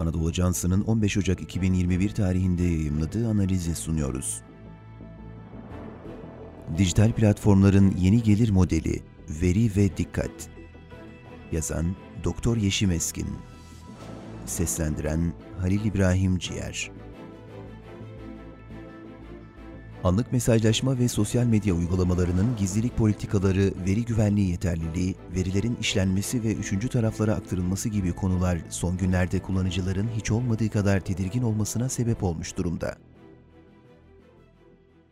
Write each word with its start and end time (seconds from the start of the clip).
Anadolu 0.00 0.28
Ajansı'nın 0.28 0.80
15 0.80 1.16
Ocak 1.16 1.40
2021 1.40 2.10
tarihinde 2.10 2.62
yayımladığı 2.62 3.28
analizi 3.28 3.74
sunuyoruz. 3.74 4.42
Dijital 6.78 7.12
platformların 7.12 7.94
yeni 7.98 8.22
gelir 8.22 8.50
modeli, 8.50 9.02
veri 9.42 9.76
ve 9.76 9.96
dikkat. 9.96 10.48
Yazan 11.52 11.96
Doktor 12.24 12.56
Yeşim 12.56 12.90
Eskin. 12.90 13.28
Seslendiren 14.46 15.32
Halil 15.60 15.84
İbrahim 15.84 16.38
Ciğer. 16.38 16.90
Anlık 20.04 20.32
mesajlaşma 20.32 20.98
ve 20.98 21.08
sosyal 21.08 21.46
medya 21.46 21.74
uygulamalarının 21.74 22.56
gizlilik 22.56 22.96
politikaları, 22.96 23.72
veri 23.86 24.04
güvenliği 24.04 24.50
yeterliliği, 24.50 25.14
verilerin 25.36 25.76
işlenmesi 25.80 26.42
ve 26.42 26.54
üçüncü 26.54 26.88
taraflara 26.88 27.34
aktarılması 27.34 27.88
gibi 27.88 28.12
konular 28.12 28.58
son 28.70 28.96
günlerde 28.96 29.38
kullanıcıların 29.38 30.08
hiç 30.16 30.30
olmadığı 30.30 30.70
kadar 30.70 31.00
tedirgin 31.00 31.42
olmasına 31.42 31.88
sebep 31.88 32.22
olmuş 32.22 32.56
durumda. 32.56 32.96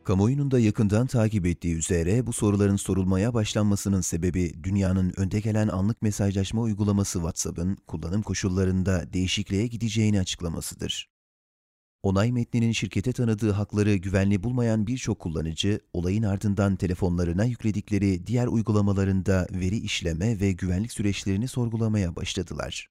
Kamuoyunun 0.05 0.51
da 0.51 0.59
yakından 0.59 1.07
takip 1.07 1.47
ettiği 1.47 1.75
üzere 1.75 2.27
bu 2.27 2.33
soruların 2.33 2.77
sorulmaya 2.77 3.35
başlanmasının 3.35 4.01
sebebi 4.01 4.65
dünyanın 4.65 5.13
önde 5.17 5.41
gelen 5.41 5.69
anlık 5.69 6.03
mesajlaşma 6.03 6.61
uygulaması 6.61 7.19
WhatsApp'ın 7.19 7.77
kullanım 7.87 8.23
koşullarında 8.23 9.13
değişikliğe 9.13 9.67
gideceğini 9.67 10.21
açıklamasıdır. 10.21 11.10
Onay 12.03 12.33
metninin 12.33 12.73
şirkete 12.73 13.13
tanıdığı 13.13 13.51
hakları 13.51 13.97
güvenli 13.97 14.43
bulmayan 14.43 14.87
birçok 14.87 15.19
kullanıcı, 15.19 15.81
olayın 15.93 16.23
ardından 16.23 16.77
telefonlarına 16.77 17.45
yükledikleri 17.45 18.27
diğer 18.27 18.47
uygulamalarında 18.47 19.47
veri 19.51 19.77
işleme 19.77 20.41
ve 20.41 20.53
güvenlik 20.53 20.93
süreçlerini 20.93 21.49
sorgulamaya 21.49 22.17
başladılar. 22.17 22.89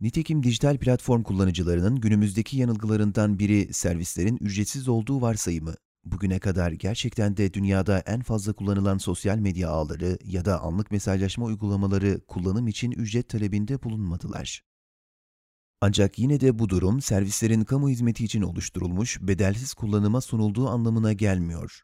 Nitekim 0.00 0.42
dijital 0.42 0.78
platform 0.78 1.22
kullanıcılarının 1.22 1.96
günümüzdeki 1.96 2.56
yanılgılarından 2.56 3.38
biri 3.38 3.74
servislerin 3.74 4.36
ücretsiz 4.36 4.88
olduğu 4.88 5.20
varsayımı. 5.20 5.74
Bugüne 6.04 6.38
kadar 6.38 6.72
gerçekten 6.72 7.36
de 7.36 7.54
dünyada 7.54 7.98
en 7.98 8.20
fazla 8.20 8.52
kullanılan 8.52 8.98
sosyal 8.98 9.38
medya 9.38 9.70
ağları 9.70 10.18
ya 10.24 10.44
da 10.44 10.60
anlık 10.60 10.90
mesajlaşma 10.90 11.44
uygulamaları 11.44 12.20
kullanım 12.26 12.68
için 12.68 12.90
ücret 12.90 13.28
talebinde 13.28 13.82
bulunmadılar. 13.82 14.67
Ancak 15.80 16.18
yine 16.18 16.40
de 16.40 16.58
bu 16.58 16.68
durum 16.68 17.00
servislerin 17.00 17.64
kamu 17.64 17.88
hizmeti 17.88 18.24
için 18.24 18.42
oluşturulmuş, 18.42 19.18
bedelsiz 19.20 19.74
kullanıma 19.74 20.20
sunulduğu 20.20 20.68
anlamına 20.68 21.12
gelmiyor. 21.12 21.82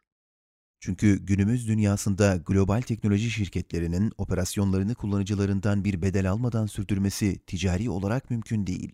Çünkü 0.79 1.25
günümüz 1.25 1.67
dünyasında 1.67 2.35
global 2.35 2.81
teknoloji 2.81 3.31
şirketlerinin 3.31 4.11
operasyonlarını 4.17 4.95
kullanıcılarından 4.95 5.83
bir 5.83 6.01
bedel 6.01 6.31
almadan 6.31 6.65
sürdürmesi 6.65 7.39
ticari 7.47 7.89
olarak 7.89 8.29
mümkün 8.29 8.67
değil. 8.67 8.93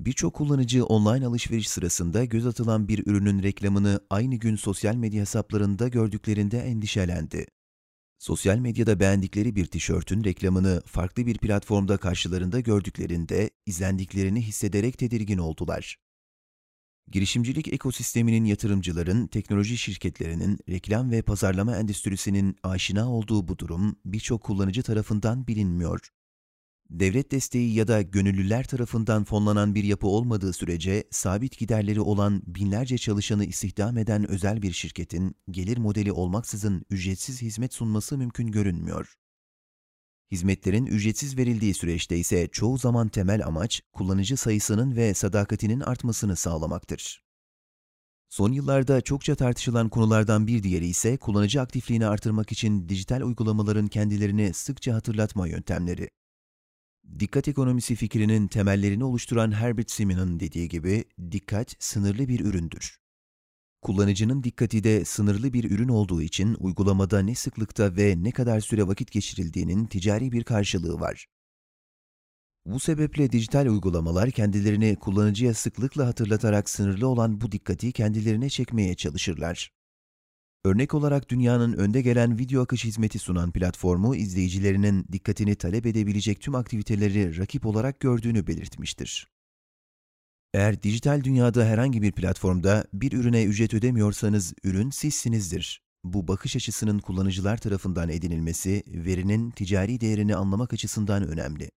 Birçok 0.00 0.34
kullanıcı 0.34 0.84
online 0.84 1.26
alışveriş 1.26 1.68
sırasında 1.68 2.24
göz 2.24 2.46
atılan 2.46 2.88
bir 2.88 3.06
ürünün 3.06 3.42
reklamını 3.42 4.00
aynı 4.10 4.34
gün 4.34 4.56
sosyal 4.56 4.94
medya 4.94 5.20
hesaplarında 5.20 5.88
gördüklerinde 5.88 6.58
endişelendi. 6.58 7.46
Sosyal 8.22 8.58
medyada 8.58 9.00
beğendikleri 9.00 9.56
bir 9.56 9.66
tişörtün 9.66 10.24
reklamını 10.24 10.82
farklı 10.86 11.26
bir 11.26 11.38
platformda 11.38 11.96
karşılarında 11.96 12.60
gördüklerinde 12.60 13.50
izlendiklerini 13.66 14.42
hissederek 14.42 14.98
tedirgin 14.98 15.38
oldular. 15.38 15.96
Girişimcilik 17.08 17.72
ekosisteminin 17.72 18.44
yatırımcıların, 18.44 19.26
teknoloji 19.26 19.78
şirketlerinin, 19.78 20.58
reklam 20.68 21.10
ve 21.10 21.22
pazarlama 21.22 21.76
endüstrisinin 21.76 22.56
aşina 22.62 23.12
olduğu 23.12 23.48
bu 23.48 23.58
durum 23.58 23.96
birçok 24.04 24.42
kullanıcı 24.42 24.82
tarafından 24.82 25.46
bilinmiyor. 25.46 26.08
Devlet 26.92 27.30
desteği 27.30 27.74
ya 27.74 27.88
da 27.88 28.02
gönüllüler 28.02 28.64
tarafından 28.64 29.24
fonlanan 29.24 29.74
bir 29.74 29.84
yapı 29.84 30.06
olmadığı 30.06 30.52
sürece 30.52 31.04
sabit 31.10 31.58
giderleri 31.58 32.00
olan 32.00 32.42
binlerce 32.46 32.98
çalışanı 32.98 33.44
istihdam 33.44 33.98
eden 33.98 34.30
özel 34.30 34.62
bir 34.62 34.72
şirketin 34.72 35.34
gelir 35.50 35.78
modeli 35.78 36.12
olmaksızın 36.12 36.84
ücretsiz 36.90 37.42
hizmet 37.42 37.74
sunması 37.74 38.18
mümkün 38.18 38.46
görünmüyor. 38.46 39.14
Hizmetlerin 40.30 40.86
ücretsiz 40.86 41.38
verildiği 41.38 41.74
süreçte 41.74 42.18
ise 42.18 42.48
çoğu 42.52 42.78
zaman 42.78 43.08
temel 43.08 43.46
amaç 43.46 43.82
kullanıcı 43.92 44.36
sayısının 44.36 44.96
ve 44.96 45.14
sadakatinin 45.14 45.80
artmasını 45.80 46.36
sağlamaktır. 46.36 47.24
Son 48.28 48.52
yıllarda 48.52 49.00
çokça 49.00 49.34
tartışılan 49.34 49.88
konulardan 49.88 50.46
bir 50.46 50.62
diğeri 50.62 50.86
ise 50.86 51.16
kullanıcı 51.16 51.60
aktifliğini 51.60 52.06
artırmak 52.06 52.52
için 52.52 52.88
dijital 52.88 53.20
uygulamaların 53.20 53.88
kendilerini 53.88 54.54
sıkça 54.54 54.94
hatırlatma 54.94 55.48
yöntemleri. 55.48 56.08
Dikkat 57.18 57.48
ekonomisi 57.48 57.94
fikrinin 57.94 58.48
temellerini 58.48 59.04
oluşturan 59.04 59.52
Herbert 59.52 59.90
Simon'ın 59.90 60.40
dediği 60.40 60.68
gibi 60.68 61.04
dikkat 61.30 61.76
sınırlı 61.78 62.28
bir 62.28 62.40
üründür. 62.40 62.98
Kullanıcının 63.82 64.42
dikkati 64.42 64.84
de 64.84 65.04
sınırlı 65.04 65.52
bir 65.52 65.70
ürün 65.70 65.88
olduğu 65.88 66.22
için 66.22 66.56
uygulamada 66.60 67.22
ne 67.22 67.34
sıklıkta 67.34 67.96
ve 67.96 68.14
ne 68.18 68.30
kadar 68.30 68.60
süre 68.60 68.86
vakit 68.86 69.12
geçirildiğinin 69.12 69.86
ticari 69.86 70.32
bir 70.32 70.44
karşılığı 70.44 71.00
var. 71.00 71.26
Bu 72.66 72.80
sebeple 72.80 73.32
dijital 73.32 73.66
uygulamalar 73.66 74.30
kendilerini 74.30 74.96
kullanıcıya 74.96 75.54
sıklıkla 75.54 76.06
hatırlatarak 76.06 76.70
sınırlı 76.70 77.08
olan 77.08 77.40
bu 77.40 77.52
dikkati 77.52 77.92
kendilerine 77.92 78.50
çekmeye 78.50 78.94
çalışırlar. 78.94 79.70
Örnek 80.64 80.94
olarak 80.94 81.28
dünyanın 81.28 81.72
önde 81.72 82.02
gelen 82.02 82.38
video 82.38 82.62
akış 82.62 82.84
hizmeti 82.84 83.18
sunan 83.18 83.52
platformu 83.52 84.16
izleyicilerinin 84.16 85.06
dikkatini 85.12 85.54
talep 85.54 85.86
edebilecek 85.86 86.40
tüm 86.40 86.54
aktiviteleri 86.54 87.38
rakip 87.38 87.66
olarak 87.66 88.00
gördüğünü 88.00 88.46
belirtmiştir. 88.46 89.28
Eğer 90.54 90.82
dijital 90.82 91.24
dünyada 91.24 91.64
herhangi 91.64 92.02
bir 92.02 92.12
platformda 92.12 92.84
bir 92.92 93.12
ürüne 93.12 93.44
ücret 93.44 93.74
ödemiyorsanız 93.74 94.54
ürün 94.64 94.90
sizsinizdir. 94.90 95.82
Bu 96.04 96.28
bakış 96.28 96.56
açısının 96.56 96.98
kullanıcılar 96.98 97.56
tarafından 97.56 98.08
edinilmesi, 98.08 98.82
verinin 98.86 99.50
ticari 99.50 100.00
değerini 100.00 100.36
anlamak 100.36 100.72
açısından 100.72 101.28
önemli. 101.28 101.70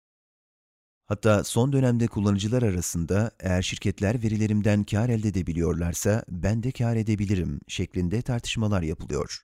Hatta 1.07 1.43
son 1.43 1.73
dönemde 1.73 2.07
kullanıcılar 2.07 2.63
arasında 2.63 3.31
eğer 3.39 3.61
şirketler 3.61 4.23
verilerimden 4.23 4.83
kar 4.83 5.09
elde 5.09 5.27
edebiliyorlarsa 5.27 6.23
ben 6.29 6.63
de 6.63 6.71
kar 6.71 6.95
edebilirim 6.95 7.59
şeklinde 7.67 8.21
tartışmalar 8.21 8.81
yapılıyor. 8.81 9.41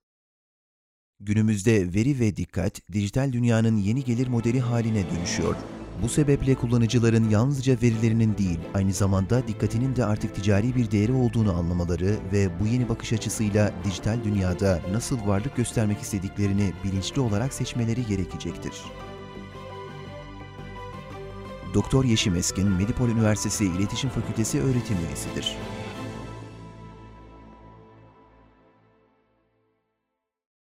Günümüzde 1.19 1.93
veri 1.93 2.19
ve 2.19 2.35
dikkat 2.35 2.91
dijital 2.91 3.31
dünyanın 3.31 3.77
yeni 3.77 4.03
gelir 4.03 4.27
modeli 4.27 4.59
haline 4.59 5.11
dönüşüyor. 5.11 5.55
Bu 6.03 6.09
sebeple 6.09 6.55
kullanıcıların 6.55 7.29
yalnızca 7.29 7.77
verilerinin 7.81 8.37
değil, 8.37 8.59
aynı 8.73 8.93
zamanda 8.93 9.47
dikkatinin 9.47 9.95
de 9.95 10.05
artık 10.05 10.35
ticari 10.35 10.75
bir 10.75 10.91
değeri 10.91 11.11
olduğunu 11.11 11.53
anlamaları 11.53 12.17
ve 12.33 12.59
bu 12.59 12.67
yeni 12.67 12.89
bakış 12.89 13.13
açısıyla 13.13 13.73
dijital 13.83 14.23
dünyada 14.23 14.81
nasıl 14.91 15.27
varlık 15.27 15.55
göstermek 15.55 15.99
istediklerini 15.99 16.73
bilinçli 16.83 17.21
olarak 17.21 17.53
seçmeleri 17.53 18.05
gerekecektir. 18.05 18.73
Doktor 21.73 22.05
Yeşim 22.05 22.35
Eskin, 22.35 22.69
Medipol 22.69 23.09
Üniversitesi 23.09 23.65
İletişim 23.65 24.09
Fakültesi 24.09 24.61
öğretim 24.61 24.97
üyesidir. 25.07 25.57